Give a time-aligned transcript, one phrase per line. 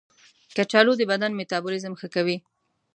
[0.55, 2.37] کچالو د بدن میتابولیزم ښه کوي.